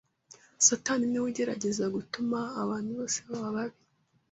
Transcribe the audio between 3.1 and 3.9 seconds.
baba babi